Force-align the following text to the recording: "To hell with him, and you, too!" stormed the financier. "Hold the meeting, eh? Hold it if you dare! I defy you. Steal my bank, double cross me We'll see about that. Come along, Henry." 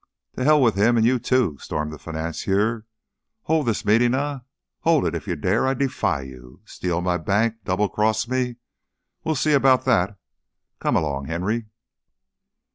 "To 0.35 0.43
hell 0.43 0.59
with 0.59 0.73
him, 0.73 0.97
and 0.97 1.05
you, 1.05 1.19
too!" 1.19 1.59
stormed 1.59 1.93
the 1.93 1.99
financier. 1.99 2.87
"Hold 3.43 3.67
the 3.67 3.83
meeting, 3.85 4.15
eh? 4.15 4.39
Hold 4.79 5.05
it 5.05 5.13
if 5.13 5.27
you 5.27 5.35
dare! 5.35 5.67
I 5.67 5.75
defy 5.75 6.21
you. 6.21 6.59
Steal 6.65 7.01
my 7.01 7.17
bank, 7.19 7.57
double 7.65 7.87
cross 7.87 8.27
me 8.27 8.55
We'll 9.23 9.35
see 9.35 9.53
about 9.53 9.85
that. 9.85 10.17
Come 10.79 10.95
along, 10.95 11.25
Henry." 11.25 11.67